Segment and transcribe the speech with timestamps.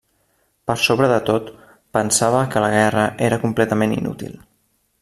[0.69, 1.51] Per sobre de tot,
[1.97, 4.35] pensava que la guerra era completament inútil.